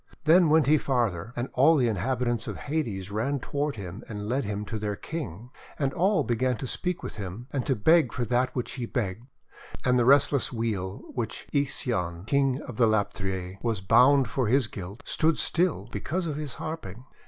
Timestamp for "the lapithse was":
12.77-13.79